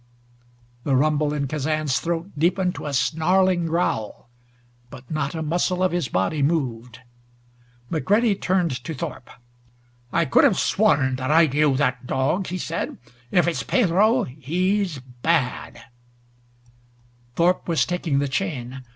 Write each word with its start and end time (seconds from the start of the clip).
The 0.83 0.95
rumble 0.95 1.31
in 1.31 1.45
Kazan's 1.47 1.99
throat 1.99 2.31
deepened 2.35 2.73
to 2.73 2.87
a 2.87 2.91
snarling 2.93 3.67
growl, 3.67 4.31
but 4.89 5.11
not 5.11 5.35
a 5.35 5.43
muscle 5.43 5.83
of 5.83 5.91
his 5.91 6.07
body 6.07 6.41
moved. 6.41 7.01
McCready 7.91 8.33
turned 8.33 8.71
to 8.83 8.95
Thorpe. 8.95 9.29
"I 10.11 10.25
could 10.25 10.43
have 10.43 10.57
sworn 10.57 11.17
that 11.17 11.29
I 11.29 11.45
knew 11.45 11.77
that 11.77 12.07
dog," 12.07 12.47
he 12.47 12.57
said. 12.57 12.97
"If 13.29 13.47
it's 13.47 13.61
Pedro, 13.61 14.23
he's 14.23 14.97
bad!" 15.21 15.79
Thorpe 17.35 17.67
was 17.67 17.85
taking 17.85 18.17
the 18.17 18.27
chain. 18.27 18.83